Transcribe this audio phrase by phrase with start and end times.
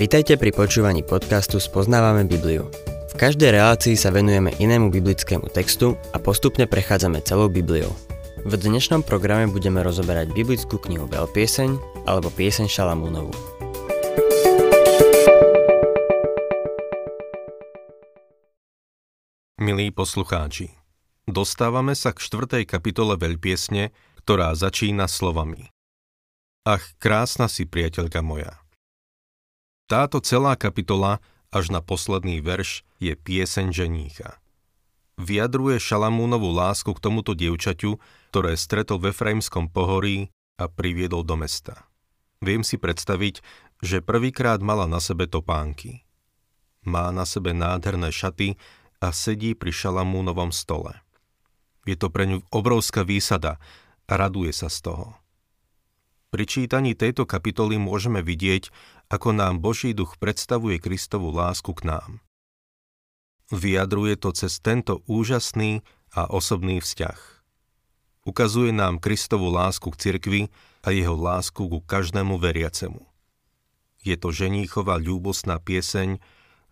[0.00, 2.72] Vitajte pri počúvaní podcastu Spoznávame Bibliu.
[3.12, 7.92] V každej relácii sa venujeme inému biblickému textu a postupne prechádzame celou Bibliou.
[8.48, 11.76] V dnešnom programe budeme rozoberať biblickú knihu Veľpieseň
[12.08, 13.36] alebo Pieseň Šalamúnovu.
[19.60, 20.72] Milí poslucháči,
[21.28, 23.92] dostávame sa k štvrtej kapitole Veľpiesne,
[24.24, 25.68] ktorá začína slovami.
[26.68, 28.60] Ach, krásna si, priateľka moja.
[29.88, 34.38] Táto celá kapitola, až na posledný verš, je pieseň ženícha.
[35.20, 38.00] Vyjadruje Šalamúnovú lásku k tomuto dievčaťu,
[38.32, 41.88] ktoré stretol v Efraimskom pohorí a priviedol do mesta.
[42.40, 43.44] Viem si predstaviť,
[43.84, 46.08] že prvýkrát mala na sebe topánky.
[46.88, 48.56] Má na sebe nádherné šaty
[49.00, 50.96] a sedí pri Šalamúnovom stole.
[51.84, 53.60] Je to pre ňu obrovská výsada
[54.08, 55.19] a raduje sa z toho.
[56.30, 58.70] Pri čítaní tejto kapitoly môžeme vidieť,
[59.10, 62.10] ako nám Boží duch predstavuje Kristovu lásku k nám.
[63.50, 65.82] Vyjadruje to cez tento úžasný
[66.14, 67.18] a osobný vzťah.
[68.22, 70.42] Ukazuje nám Kristovu lásku k cirkvi
[70.86, 73.02] a jeho lásku ku každému veriacemu.
[74.06, 76.22] Je to ženíchová ľúbosná pieseň,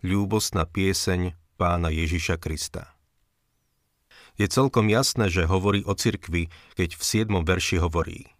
[0.07, 2.95] ľúbosná pieseň pána Ježiša Krista.
[4.39, 6.47] Je celkom jasné, že hovorí o cirkvi,
[6.79, 7.43] keď v 7.
[7.43, 8.38] verši hovorí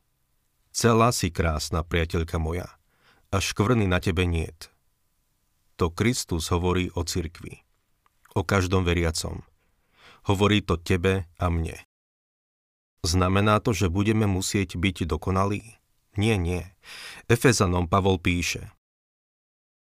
[0.70, 2.70] Celá si krásna, priateľka moja,
[3.30, 4.70] a škvrny na tebe niet.
[5.80, 7.64] To Kristus hovorí o cirkvi.
[8.36, 9.47] O každom veriacom.
[10.28, 11.80] Hovorí to tebe a mne.
[13.00, 15.80] Znamená to, že budeme musieť byť dokonalí?
[16.20, 16.67] Nie, nie.
[17.31, 18.75] Efezanom Pavol píše.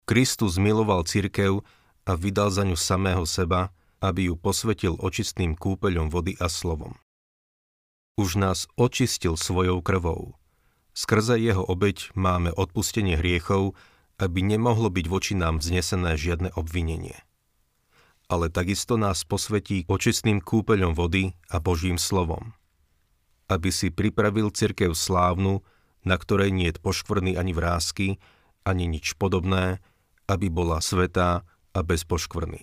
[0.07, 1.67] Kristus miloval cirkev
[2.07, 6.95] a vydal za ňu samého seba, aby ju posvetil očistným kúpeľom vody a slovom.
[8.15, 10.39] Už nás očistil svojou krvou.
[11.01, 13.73] Skrze jeho obeď máme odpustenie hriechov,
[14.21, 17.17] aby nemohlo byť voči nám vznesené žiadne obvinenie.
[18.29, 22.53] Ale takisto nás posvetí očistným kúpeľom vody a Božím slovom.
[23.49, 25.65] Aby si pripravil cirkev slávnu,
[26.05, 28.21] na ktorej nie je poškvrny ani vrázky,
[28.61, 29.81] ani nič podobné,
[30.29, 31.41] aby bola svetá
[31.73, 32.61] a bez poškvrny.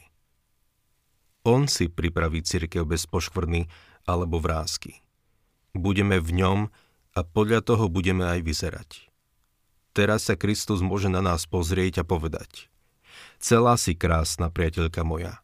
[1.42, 3.66] On si pripraví cirkev bez poškvrny
[4.06, 5.02] alebo vrázky.
[5.74, 6.60] Budeme v ňom
[7.16, 8.90] a podľa toho budeme aj vyzerať.
[9.96, 12.70] Teraz sa Kristus môže na nás pozrieť a povedať
[13.38, 15.42] Celá si krásna, priateľka moja,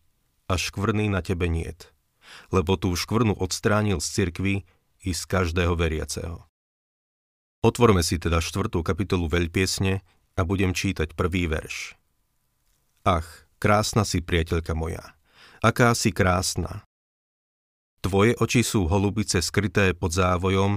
[0.51, 1.95] a škvrný na tebe niet,
[2.51, 4.55] lebo tú škvrnu odstránil z cirkvy
[5.05, 6.45] i z každého veriaceho.
[7.65, 10.05] Otvorme si teda štvrtú kapitolu Veľpiesne
[10.37, 11.97] a budem čítať prvý verš.
[13.09, 13.25] Ach,
[13.57, 15.17] krásna si, priateľka moja,
[15.65, 16.85] aká si krásna.
[18.05, 20.77] Tvoje oči sú holubice skryté pod závojom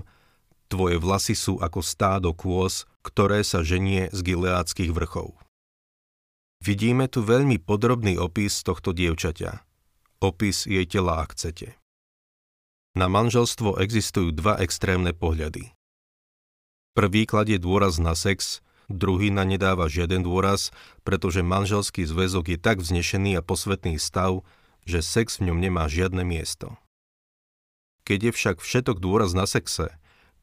[0.67, 5.39] Tvoje vlasy sú ako stádo kôz, ktoré sa ženie z gileádskych vrchov.
[6.59, 9.63] Vidíme tu veľmi podrobný opis tohto dievčaťa.
[10.19, 11.77] Opis jej tela, ak chcete.
[12.97, 15.71] Na manželstvo existujú dva extrémne pohľady.
[16.97, 20.73] Prvý kladie dôraz na sex, druhý na nedáva žiaden dôraz,
[21.05, 24.41] pretože manželský zväzok je tak vznešený a posvetný stav,
[24.81, 26.73] že sex v ňom nemá žiadne miesto.
[28.01, 29.93] Keď je však všetok dôraz na sexe,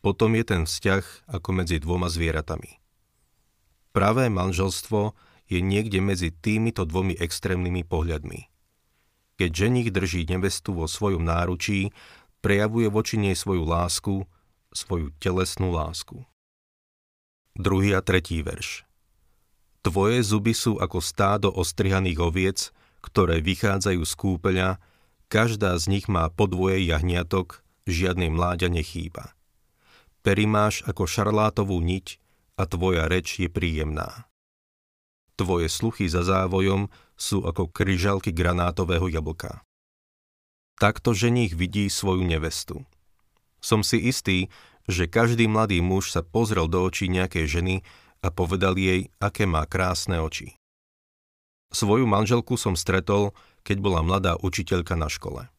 [0.04, 2.76] potom je ten vzťah ako medzi dvoma zvieratami.
[3.96, 5.16] Pravé manželstvo
[5.48, 8.52] je niekde medzi týmito dvomi extrémnymi pohľadmi.
[9.40, 11.96] Keď ženich drží nevestu vo svojom náručí,
[12.44, 14.28] prejavuje voči nej svoju lásku,
[14.76, 16.28] svoju telesnú lásku.
[17.56, 18.84] Druhý a tretí verš.
[19.80, 22.58] Tvoje zuby sú ako stádo ostrihaných oviec,
[23.00, 24.68] ktoré vychádzajú z kúpeľa,
[25.32, 29.33] každá z nich má podvoje jahniatok, žiadny mláďa nechýba
[30.24, 32.16] pery máš ako šarlátovú niť
[32.56, 34.24] a tvoja reč je príjemná.
[35.36, 36.88] Tvoje sluchy za závojom
[37.20, 39.60] sú ako kryžalky granátového jablka.
[40.80, 42.82] Takto ženích vidí svoju nevestu.
[43.60, 44.50] Som si istý,
[44.90, 47.76] že každý mladý muž sa pozrel do očí nejakej ženy
[48.24, 50.56] a povedal jej, aké má krásne oči.
[51.74, 53.34] Svoju manželku som stretol,
[53.66, 55.50] keď bola mladá učiteľka na škole.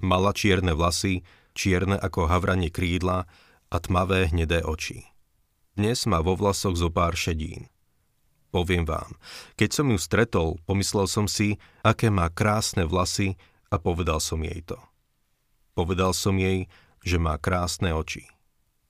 [0.00, 1.22] Mala čierne vlasy,
[1.52, 3.28] čierne ako havranie krídla
[3.72, 5.08] a tmavé hnedé oči.
[5.72, 7.72] Dnes má vo vlasoch zo pár šedín.
[8.52, 9.16] Poviem vám,
[9.56, 13.40] keď som ju stretol, pomyslel som si, aké má krásne vlasy
[13.72, 14.76] a povedal som jej to.
[15.72, 16.68] Povedal som jej,
[17.00, 18.28] že má krásne oči.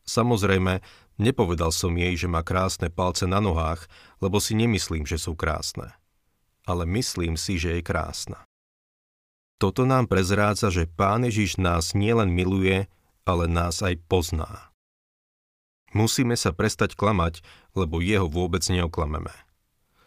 [0.03, 0.83] Samozrejme,
[1.23, 3.87] nepovedal som jej, že má krásne palce na nohách,
[4.19, 5.95] lebo si nemyslím, že sú krásne.
[6.67, 8.43] Ale myslím si, že je krásna.
[9.63, 12.91] Toto nám prezrádza, že Pán Ježiš nás nielen miluje,
[13.23, 14.72] ale nás aj pozná.
[15.93, 17.45] Musíme sa prestať klamať,
[17.77, 19.33] lebo jeho vôbec neoklameme.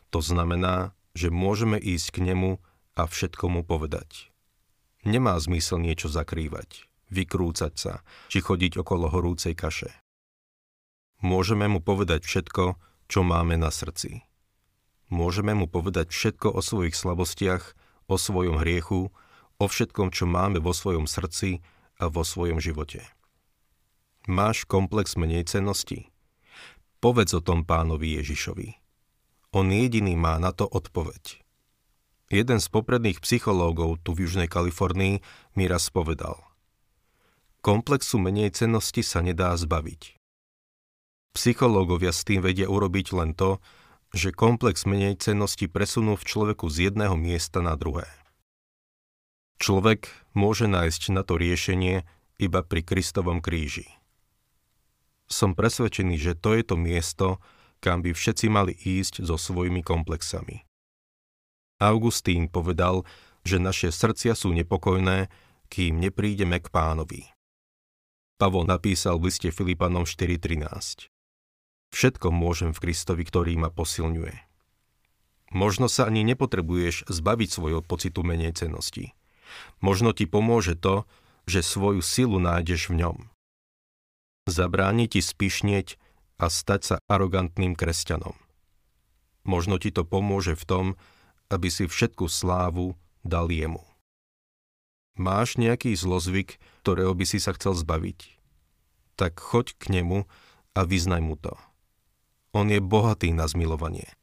[0.10, 2.58] To znamená, že môžeme ísť k nemu
[2.98, 4.34] a všetko mu povedať.
[5.06, 7.94] Nemá zmysel niečo zakrývať, vykrúcať sa,
[8.34, 9.94] či chodiť okolo horúcej kaše.
[11.22, 14.26] Môžeme mu povedať všetko, čo máme na srdci.
[15.14, 17.78] Môžeme mu povedať všetko o svojich slabostiach,
[18.10, 19.14] o svojom hriechu,
[19.62, 21.62] o všetkom, čo máme vo svojom srdci
[22.02, 23.06] a vo svojom živote.
[24.25, 26.10] Máš komplex menej cennosti?
[26.98, 28.74] Povedz o tom pánovi Ježišovi.
[29.54, 31.45] On jediný má na to odpoveď.
[32.33, 35.22] Jeden z popredných psychológov tu v Južnej Kalifornii
[35.54, 36.42] mi raz povedal.
[37.62, 40.18] Komplexu menej cennosti sa nedá zbaviť.
[41.38, 43.62] Psychológovia s tým vedia urobiť len to,
[44.10, 48.10] že komplex menej cennosti presunú v človeku z jedného miesta na druhé.
[49.62, 52.10] Človek môže nájsť na to riešenie
[52.42, 53.95] iba pri Kristovom kríži.
[55.25, 57.27] Som presvedčený, že to je to miesto,
[57.81, 60.66] kam by všetci mali ísť so svojimi komplexami.
[61.81, 63.04] Augustín povedal,
[63.45, 65.27] že naše srdcia sú nepokojné,
[65.68, 67.30] kým neprídeme k pánovi.
[68.36, 71.07] Pavol napísal v liste Filipanom 4.13.
[71.95, 74.36] Všetko môžem v Kristovi, ktorý ma posilňuje.
[75.56, 79.16] Možno sa ani nepotrebuješ zbaviť svojho pocitu menej cenosti.
[79.80, 81.07] Možno ti pomôže to,
[81.48, 83.18] že svoju silu nájdeš v ňom.
[84.46, 85.98] Zabráni ti spišnieť
[86.38, 88.38] a stať sa arogantným kresťanom.
[89.42, 90.86] Možno ti to pomôže v tom,
[91.50, 92.94] aby si všetku slávu
[93.26, 93.82] dal jemu.
[95.18, 98.38] Máš nejaký zlozvyk, ktorého by si sa chcel zbaviť?
[99.18, 100.30] Tak choď k nemu
[100.78, 101.58] a vyznaj mu to.
[102.54, 104.14] On je bohatý na zmilovanie.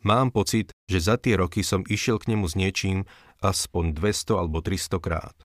[0.00, 3.04] Mám pocit, že za tie roky som išiel k nemu s niečím
[3.44, 5.36] aspoň 200 alebo 300 krát.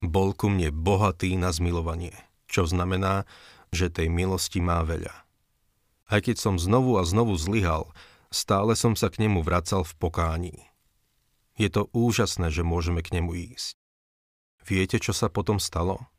[0.00, 3.24] Bol ku mne bohatý na zmilovanie čo znamená,
[3.70, 5.14] že tej milosti má veľa.
[6.10, 7.86] Aj keď som znovu a znovu zlyhal,
[8.34, 10.58] stále som sa k nemu vracal v pokání.
[11.54, 13.78] Je to úžasné, že môžeme k nemu ísť.
[14.66, 16.10] Viete, čo sa potom stalo?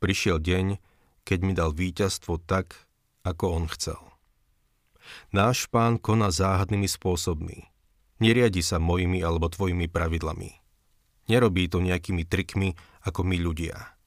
[0.00, 0.80] Prišiel deň,
[1.28, 2.88] keď mi dal víťazstvo tak,
[3.20, 4.00] ako on chcel.
[5.34, 7.68] Náš pán koná záhadnými spôsobmi.
[8.20, 10.60] Neriadi sa mojimi alebo tvojimi pravidlami.
[11.28, 13.99] Nerobí to nejakými trikmi, ako my ľudia.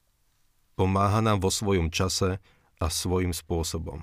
[0.74, 2.42] Pomáha nám vo svojom čase
[2.82, 4.02] a svojim spôsobom.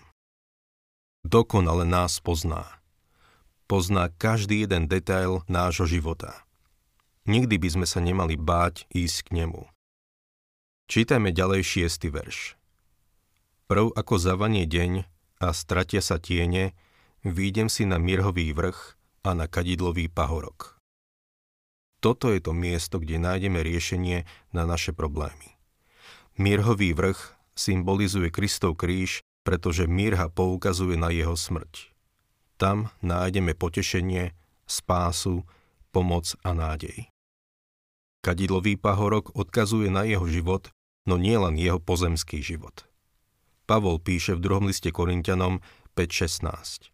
[1.22, 2.82] Dokonale nás pozná.
[3.68, 6.44] Pozná každý jeden detail nášho života.
[7.30, 9.70] Nikdy by sme sa nemali báť ísť k nemu.
[10.92, 12.60] Čítajme ďalej šiestý verš.
[13.72, 15.08] Prv ako zavanie deň
[15.40, 16.76] a stratia sa tiene,
[17.24, 20.82] výjdem si na mirhový vrch a na kadidlový pahorok.
[22.02, 25.50] Toto je to miesto, kde nájdeme riešenie na naše problémy.
[26.39, 31.92] Mirhový vrch symbolizuje Kristov kríž, pretože Mirha poukazuje na jeho smrť.
[32.56, 34.31] Tam nájdeme potešenie,
[34.69, 35.44] spásu,
[35.92, 37.10] pomoc a nádej.
[38.22, 40.69] Kadidlový pahorok odkazuje na jeho život,
[41.10, 42.86] no nielen jeho pozemský život.
[43.66, 45.60] Pavol píše v druhom liste Korintianom
[45.98, 46.94] 5.16.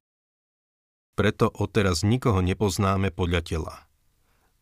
[1.19, 3.75] Preto odteraz nikoho nepoznáme podľa tela.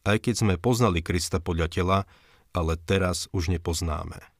[0.03, 1.99] Aj keď sme poznali Krista podľa tela,
[2.55, 4.34] ale teraz už nepoznáme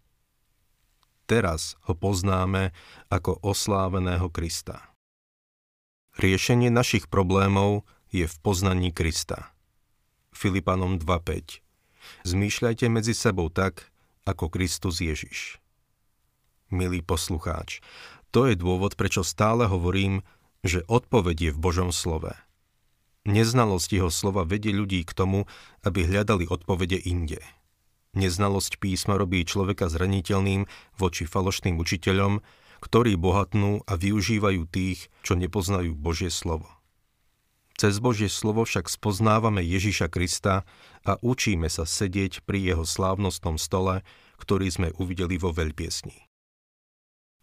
[1.26, 2.72] teraz ho poznáme
[3.10, 4.96] ako osláveného Krista.
[6.16, 9.52] Riešenie našich problémov je v poznaní Krista.
[10.32, 11.60] Filipanom 2.5
[12.24, 13.90] Zmýšľajte medzi sebou tak,
[14.24, 15.60] ako Kristus Ježiš.
[16.74, 17.82] Milý poslucháč,
[18.34, 20.26] to je dôvod, prečo stále hovorím,
[20.66, 22.34] že odpoveď je v Božom slove.
[23.26, 25.50] Neznalosť jeho slova vedie ľudí k tomu,
[25.82, 27.42] aby hľadali odpovede inde.
[28.16, 32.40] Neznalosť písma robí človeka zraniteľným voči falošným učiteľom,
[32.80, 36.72] ktorí bohatnú a využívajú tých, čo nepoznajú Božie slovo.
[37.76, 40.64] Cez Božie slovo však spoznávame Ježiša Krista
[41.04, 44.00] a učíme sa sedieť pri jeho slávnostnom stole,
[44.40, 46.32] ktorý sme uvideli vo veľpiesni.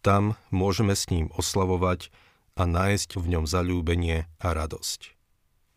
[0.01, 2.09] Tam môžeme s ním oslavovať
[2.57, 5.13] a nájsť v ňom zalúbenie a radosť.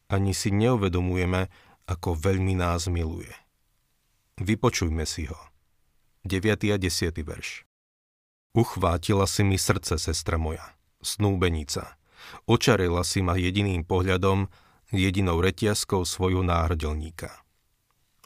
[0.09, 1.53] Ani si neuvedomujeme,
[1.85, 3.46] ako veľmi nás miluje.
[4.37, 5.41] Vypočujme si ho.
[6.29, 6.45] 9.
[6.69, 7.09] a 10.
[7.25, 7.65] verš.
[8.53, 11.97] Uchvátila si mi srdce, sestra moja, snúbenica.
[12.45, 14.53] Očarila si ma jediným pohľadom,
[14.93, 17.33] jedinou retiaskou svojho náhrdelníka.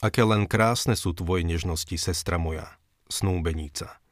[0.02, 2.66] Aké len krásne sú tvoje nežnosti, sestra moja,
[3.06, 4.02] snúbenica.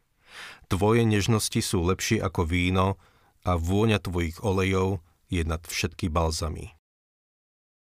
[0.71, 2.95] Tvoje nežnosti sú lepšie ako víno
[3.43, 5.02] a vôňa tvojich olejov
[5.35, 6.78] je nad všetky balzamy.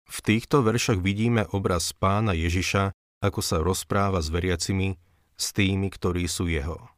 [0.04, 2.92] V týchto veršach vidíme obraz pána Ježiša,
[3.22, 4.98] ako sa rozpráva s veriacimi,
[5.38, 6.90] s tými, ktorí sú jeho.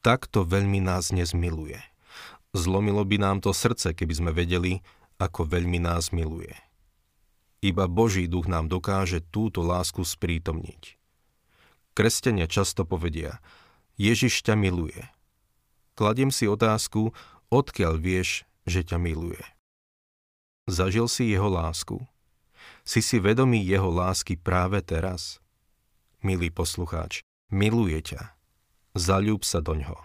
[0.00, 1.76] Takto veľmi nás nezmiluje.
[2.56, 4.80] Zlomilo by nám to srdce, keby sme vedeli,
[5.20, 6.56] ako veľmi nás miluje.
[7.60, 10.96] Iba Boží duch nám dokáže túto lásku sprítomniť.
[11.92, 13.44] Kresťania často povedia,
[14.00, 15.04] Ježiš ťa miluje.
[15.92, 17.12] Kladiem si otázku,
[17.52, 19.44] odkiaľ vieš, že ťa miluje.
[20.64, 22.00] Zažil si jeho lásku?
[22.84, 25.38] Si si vedomý jeho lásky práve teraz?
[26.20, 28.36] Milý poslucháč, miluje ťa.
[28.96, 30.00] Zaľúb sa do ňoho.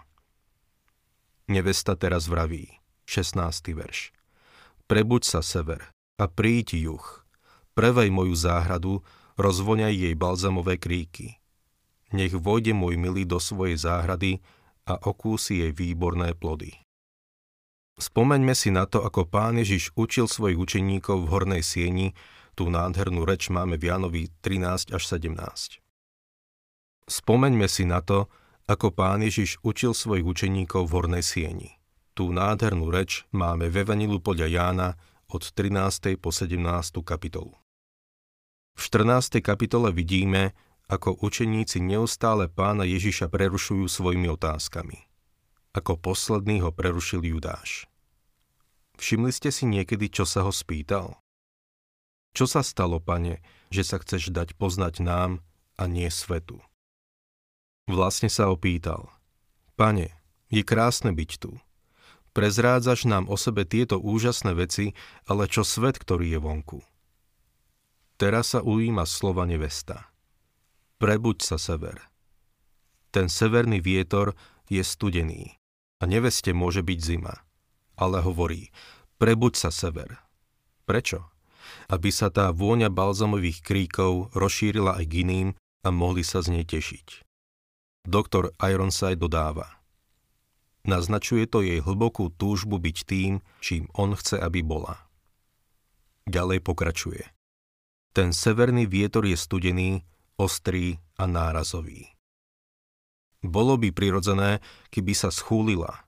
[1.50, 3.74] Nevesta teraz vraví, 16.
[3.74, 4.10] verš.
[4.86, 5.82] Prebuď sa sever
[6.16, 7.26] a príď juh,
[7.76, 9.04] Prevej moju záhradu,
[9.36, 11.36] rozvoňaj jej balzamové kríky.
[12.08, 14.40] Nech vojde môj milý do svojej záhrady
[14.88, 16.72] a okúsi jej výborné plody.
[18.00, 22.16] Spomeňme si na to, ako pán Ježiš učil svojich učeníkov v hornej sieni,
[22.56, 25.84] tú nádhernú reč máme v Jánovi 13 až 17.
[27.06, 28.32] Spomeňme si na to,
[28.64, 31.78] ako pán Ježiš učil svojich učeníkov v hornej sieni.
[32.16, 34.88] Tú nádhernú reč máme v Evanilu podľa Jána
[35.28, 36.16] od 13.
[36.16, 36.56] po 17.
[37.04, 37.52] kapitolu.
[38.74, 39.44] V 14.
[39.44, 40.56] kapitole vidíme,
[40.88, 45.04] ako učeníci neustále pána Ježiša prerušujú svojimi otázkami.
[45.76, 47.84] Ako posledný ho prerušil Judáš.
[48.96, 51.20] Všimli ste si niekedy, čo sa ho spýtal?
[52.36, 53.40] Čo sa stalo, pane,
[53.72, 55.40] že sa chceš dať poznať nám
[55.80, 56.60] a nie svetu?
[57.88, 59.08] Vlastne sa opýtal.
[59.80, 60.12] Pane,
[60.52, 61.56] je krásne byť tu.
[62.36, 64.92] Prezrádzaš nám o sebe tieto úžasné veci,
[65.24, 66.84] ale čo svet, ktorý je vonku?
[68.20, 70.12] Teraz sa ujíma slova nevesta.
[71.00, 72.04] Prebuď sa sever.
[73.16, 74.36] Ten severný vietor
[74.68, 75.56] je studený
[76.00, 77.40] a neveste môže byť zima.
[77.96, 78.68] Ale hovorí,
[79.16, 80.20] prebuď sa sever.
[80.84, 81.35] Prečo?
[81.86, 85.48] Aby sa tá vôňa balzamových kríkov rozšírila aj k iným
[85.86, 87.22] a mohli sa z nej tešiť.
[88.06, 89.78] Doktor Ironside dodáva.
[90.86, 95.02] Naznačuje to jej hlbokú túžbu byť tým, čím on chce, aby bola.
[96.30, 97.22] Ďalej pokračuje.
[98.14, 100.06] Ten severný vietor je studený,
[100.38, 102.14] ostrý a nárazový.
[103.42, 104.58] Bolo by prirodzené,
[104.90, 106.06] keby sa schúlila,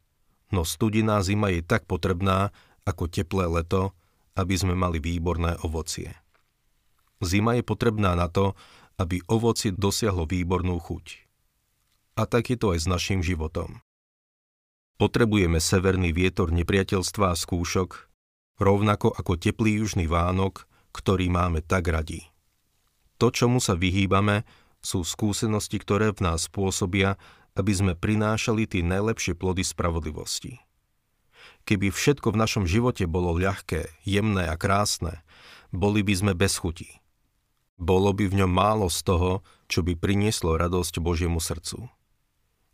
[0.51, 2.51] no studená zima je tak potrebná
[2.89, 3.93] ako teplé leto,
[4.39, 6.15] aby sme mali výborné ovocie.
[7.19, 8.55] Zima je potrebná na to,
[8.95, 11.07] aby ovoci dosiahlo výbornú chuť.
[12.15, 13.83] A tak je to aj s našim životom.
[14.99, 18.11] Potrebujeme severný vietor nepriateľstva a skúšok,
[18.59, 20.69] rovnako ako teplý južný Vánok
[20.99, 22.27] ktorý máme tak radi.
[23.23, 24.43] To, čomu sa vyhýbame,
[24.83, 27.19] sú skúsenosti, ktoré v nás spôsobia,
[27.59, 30.63] aby sme prinášali tie najlepšie plody spravodlivosti.
[31.69, 35.21] Keby všetko v našom živote bolo ľahké, jemné a krásne,
[35.69, 36.89] boli by sme bez chuti.
[37.77, 41.93] Bolo by v ňom málo z toho, čo by prinieslo radosť Božiemu srdcu.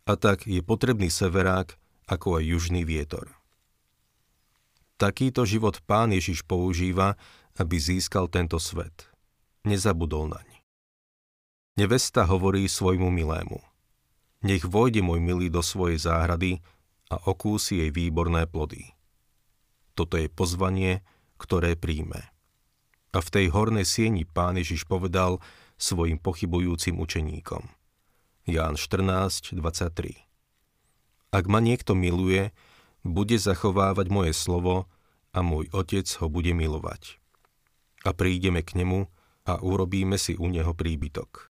[0.07, 1.75] A tak je potrebný severák,
[2.07, 3.35] ako aj južný vietor.
[4.95, 7.19] Takýto život pán Ježiš používa,
[7.59, 9.11] aby získal tento svet.
[9.67, 10.47] Nezabudol naň.
[11.75, 13.59] Nevesta hovorí svojmu milému.
[14.39, 16.63] Nech vojde môj milý do svojej záhrady
[17.11, 18.95] a okúsi jej výborné plody.
[19.93, 21.05] Toto je pozvanie,
[21.39, 22.31] ktoré príjme.
[23.15, 25.39] A v tej hornej sieni pán Ježiš povedal
[25.79, 27.67] svojim pochybujúcim učeníkom.
[28.45, 30.25] Ján 14, 23
[31.31, 32.51] Ak ma niekto miluje,
[33.05, 34.89] bude zachovávať moje slovo
[35.31, 37.21] a môj otec ho bude milovať
[38.05, 39.09] a prídeme k nemu
[39.49, 41.49] a urobíme si u neho príbytok.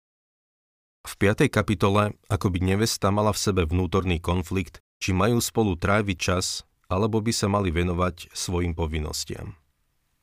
[1.05, 1.47] V 5.
[1.47, 7.23] kapitole ako by nevesta mala v sebe vnútorný konflikt, či majú spolu tráviť čas, alebo
[7.23, 9.55] by sa mali venovať svojim povinnostiam.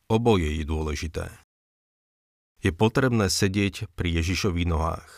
[0.06, 1.26] Oboje je dôležité.
[2.62, 5.10] Je potrebné sedieť pri Ježišových nohách,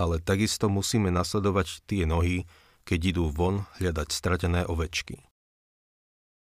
[0.00, 2.48] ale takisto musíme nasledovať tie nohy,
[2.88, 5.20] keď idú von hľadať stratené ovečky.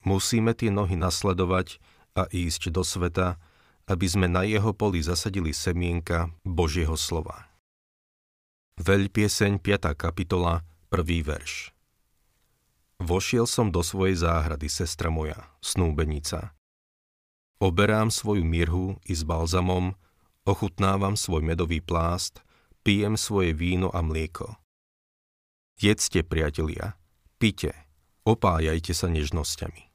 [0.07, 1.83] Musíme tie nohy nasledovať
[2.15, 3.41] a ísť do sveta,
[3.87, 7.51] aby sme na jeho poli zasadili semienka Božieho slova.
[8.77, 9.95] Veľ pieseň 5.
[9.95, 11.03] kapitola, 1.
[11.23, 11.76] verš.
[13.03, 16.57] Vošiel som do svojej záhrady, sestra moja, snúbenica.
[17.61, 19.97] Oberám svoju mirhu i s balzamom,
[20.45, 22.41] ochutnávam svoj medový plást,
[22.85, 24.57] pijem svoje víno a mlieko.
[25.77, 26.97] Jedzte, priatelia,
[27.37, 27.77] pite,
[28.25, 29.93] opájajte sa nežnosťami.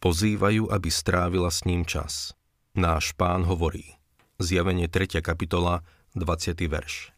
[0.00, 2.14] Pozývajú, aby strávila s ním čas–
[2.74, 3.94] Náš pán hovorí,
[4.42, 5.22] zjavenie 3.
[5.22, 5.86] kapitola,
[6.18, 6.58] 20.
[6.66, 7.14] verš.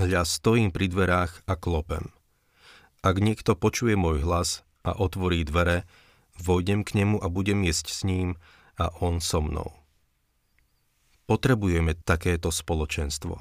[0.00, 2.08] Hľa stojím pri dverách a klopem.
[3.04, 5.84] Ak niekto počuje môj hlas a otvorí dvere,
[6.40, 8.40] vojdem k nemu a budem jesť s ním
[8.80, 9.76] a on so mnou.
[11.28, 13.36] Potrebujeme takéto spoločenstvo.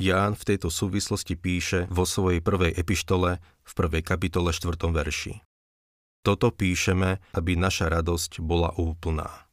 [0.00, 4.80] Ján v tejto súvislosti píše vo svojej prvej epištole v prvej kapitole 4.
[4.88, 5.44] verši.
[6.24, 9.44] Toto píšeme, aby naša radosť bola úplná.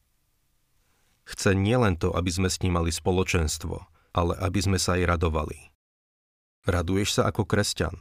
[1.28, 3.76] Chce nielen to, aby sme s ním mali spoločenstvo,
[4.16, 5.76] ale aby sme sa aj radovali.
[6.64, 8.00] Raduješ sa ako kresťan?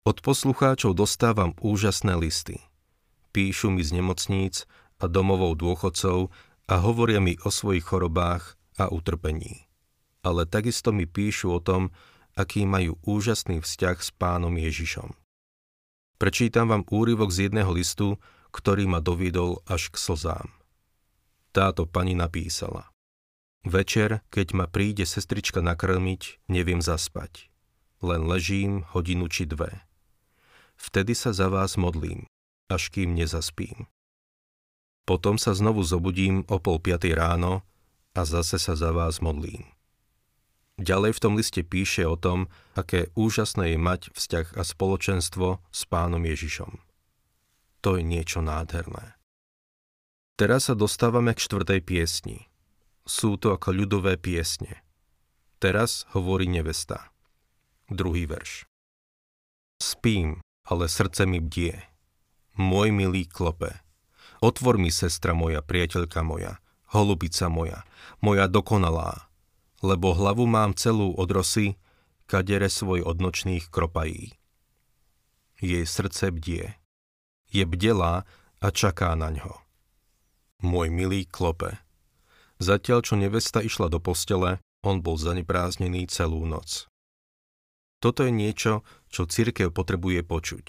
[0.00, 2.56] Od poslucháčov dostávam úžasné listy.
[3.36, 4.64] Píšu mi z nemocníc
[4.96, 6.32] a domovou dôchodcov
[6.72, 9.68] a hovoria mi o svojich chorobách a utrpení.
[10.24, 11.92] Ale takisto mi píšu o tom,
[12.32, 15.12] aký majú úžasný vzťah s pánom Ježišom.
[16.16, 18.16] Prečítam vám úryvok z jedného listu,
[18.56, 20.48] ktorý ma doviedol až k slzám.
[21.52, 22.88] Táto pani napísala.
[23.68, 27.52] Večer, keď ma príde sestrička nakrmiť, neviem zaspať.
[28.00, 29.89] Len ležím hodinu či dve.
[30.80, 32.24] Vtedy sa za vás modlím,
[32.72, 33.84] až kým nezaspím.
[35.04, 37.60] Potom sa znovu zobudím o pol piatej ráno
[38.16, 39.68] a zase sa za vás modlím.
[40.80, 45.80] Ďalej v tom liste píše o tom, aké úžasné je mať vzťah a spoločenstvo s
[45.84, 46.80] pánom Ježišom.
[47.84, 49.20] To je niečo nádherné.
[50.40, 52.48] Teraz sa dostávame k štvrtej piesni.
[53.04, 54.80] Sú to ako ľudové piesne.
[55.60, 57.12] Teraz hovorí nevesta.
[57.92, 58.64] Druhý verš.
[59.76, 61.82] Spím, ale srdce mi bdie.
[62.54, 63.74] Môj milý klope.
[64.38, 66.62] Otvor mi, sestra moja, priateľka moja,
[66.94, 67.84] holubica moja,
[68.22, 69.28] moja dokonalá,
[69.82, 71.76] lebo hlavu mám celú od rosy,
[72.24, 74.38] kadere svoj od nočných kropají.
[75.60, 76.78] Jej srdce bdie.
[77.50, 78.24] Je bdelá
[78.62, 79.60] a čaká na ňo.
[80.62, 81.76] Môj milý klope.
[82.60, 86.88] Zatiaľ, čo nevesta išla do postele, on bol zanepráznený celú noc.
[88.00, 90.66] Toto je niečo, čo církev potrebuje počuť.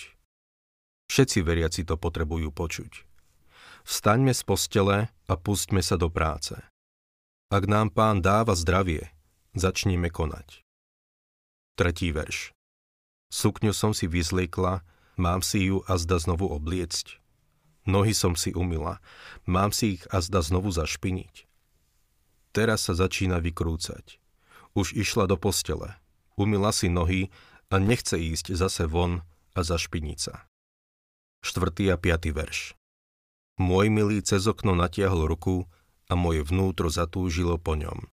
[1.08, 3.06] Všetci veriaci to potrebujú počuť.
[3.86, 6.58] Vstaňme z postele a pustme sa do práce.
[7.52, 9.12] Ak nám pán dáva zdravie,
[9.58, 10.64] začneme konať.
[11.76, 12.56] Tretí verš.
[13.32, 14.84] Sukňu som si vyzliekla,
[15.20, 17.20] mám si ju a zda znovu obliecť.
[17.90, 19.02] Nohy som si umila,
[19.50, 21.50] mám si ich a zda znovu zašpiniť.
[22.52, 24.22] Teraz sa začína vykrúcať.
[24.72, 26.00] Už išla do postele,
[26.40, 27.34] umila si nohy
[27.72, 29.24] a nechce ísť zase von
[29.56, 30.46] a zašpiniť sa.
[31.42, 32.76] Štvrtý a piatý verš.
[33.58, 35.66] Môj milý cez okno natiahol ruku
[36.12, 38.12] a moje vnútro zatúžilo po ňom.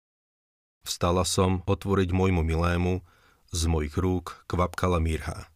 [0.87, 3.03] Vstala som otvoriť môjmu milému,
[3.51, 5.51] z mojich rúk kvapkala mirha.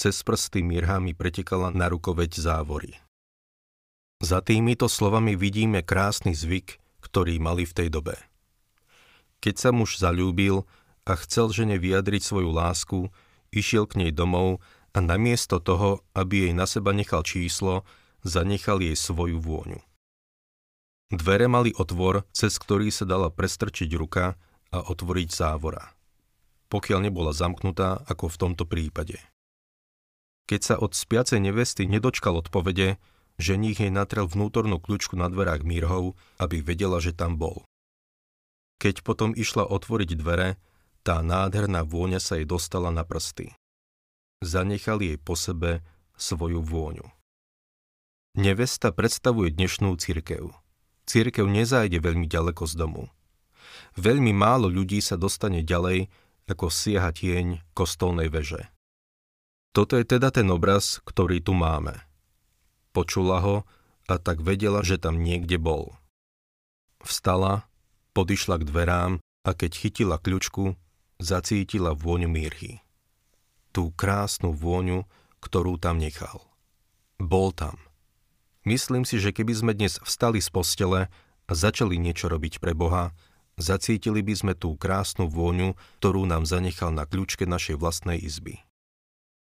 [0.00, 2.96] Cez prsty mirha mi pretekala na rukoveď závory.
[4.20, 8.16] Za týmito slovami vidíme krásny zvyk, ktorý mali v tej dobe.
[9.40, 10.68] Keď sa muž zalúbil
[11.08, 13.08] a chcel žene vyjadriť svoju lásku,
[13.54, 17.86] išiel k nej domov a namiesto toho, aby jej na seba nechal číslo,
[18.26, 19.78] zanechal jej svoju vôňu.
[21.10, 24.38] Dvere mali otvor, cez ktorý sa dala prestrčiť ruka
[24.70, 25.90] a otvoriť závora.
[26.70, 29.18] Pokiaľ nebola zamknutá, ako v tomto prípade.
[30.46, 33.02] Keď sa od spiacej nevesty nedočkal odpovede,
[33.42, 37.66] ženích jej natrel vnútornú kľúčku na dverách mírhov, aby vedela, že tam bol.
[38.78, 40.62] Keď potom išla otvoriť dvere,
[41.00, 43.52] tá nádherná vôňa sa jej dostala na prsty.
[44.40, 45.84] Zanechal jej po sebe
[46.16, 47.08] svoju vôňu.
[48.36, 50.54] Nevesta predstavuje dnešnú církev
[51.10, 53.10] církev nezájde veľmi ďaleko z domu.
[53.98, 56.06] Veľmi málo ľudí sa dostane ďalej,
[56.46, 58.70] ako sieha tieň kostolnej veže.
[59.74, 61.98] Toto je teda ten obraz, ktorý tu máme.
[62.94, 63.56] Počula ho
[64.06, 65.94] a tak vedela, že tam niekde bol.
[67.02, 67.66] Vstala,
[68.14, 69.12] podišla k dverám
[69.46, 70.74] a keď chytila kľučku,
[71.20, 72.80] zacítila vôňu mírhy.
[73.70, 75.04] Tú krásnu vôňu,
[75.44, 76.42] ktorú tam nechal.
[77.20, 77.76] Bol tam.
[78.64, 81.00] Myslím si, že keby sme dnes vstali z postele
[81.46, 83.12] a začali niečo robiť pre Boha,
[83.60, 88.64] zacítili by sme tú krásnu vôňu, ktorú nám zanechal na kľúčke našej vlastnej izby.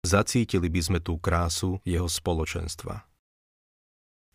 [0.03, 3.07] Zacítili by sme tú krásu jeho spoločenstva.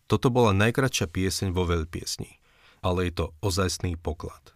[0.06, 2.38] Toto bola najkračšia pieseň vo veľpiesni,
[2.80, 4.55] ale je to ozajstný poklad.